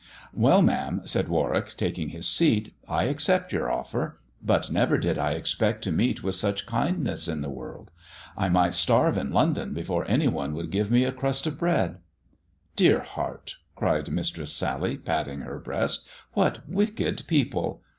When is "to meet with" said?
5.83-6.33